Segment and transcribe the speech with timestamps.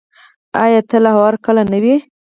[0.63, 1.95] آیا تل او هرکله نه وي؟